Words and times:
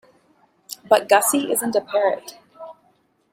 But 0.89 1.07
Gussie 1.07 1.51
isn't 1.51 1.75
a 1.75 1.81
parrot. 1.81 2.35